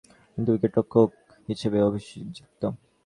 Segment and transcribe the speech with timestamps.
[0.31, 1.09] তিনি উইকেট-রক্ষক
[1.49, 2.75] হিসেবে অভিষিক্ত হন।